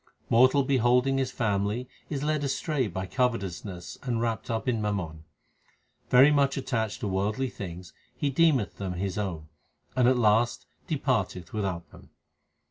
[0.31, 5.25] Mortal beholding his family is led astray by covetousness and wrapped up in mammon.
[6.09, 9.47] Very much attached to worldly things, he deemeth them his own,
[9.93, 12.09] but at last departeth without them.